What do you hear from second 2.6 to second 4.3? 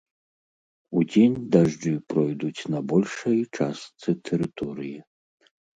на большай частцы